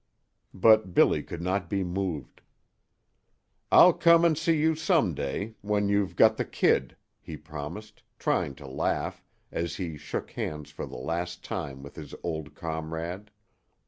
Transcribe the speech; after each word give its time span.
But 0.55 0.95
Billy 0.95 1.21
could 1.21 1.43
not 1.43 1.69
be 1.69 1.83
moved. 1.83 2.41
"I'll 3.71 3.93
come 3.93 4.25
and 4.25 4.35
see 4.35 4.57
you 4.57 4.73
some 4.73 5.13
day 5.13 5.53
when 5.61 5.89
you've 5.89 6.15
got 6.15 6.37
the 6.37 6.43
kid," 6.43 6.95
he 7.19 7.37
promised, 7.37 8.01
trying 8.17 8.55
to 8.55 8.67
laugh, 8.67 9.23
as 9.51 9.75
he 9.75 9.97
shook 9.97 10.31
hands 10.31 10.71
for 10.71 10.87
the 10.87 10.97
last 10.97 11.43
time 11.43 11.83
with 11.83 11.97
his 11.97 12.15
old 12.23 12.55
comrade. 12.55 13.29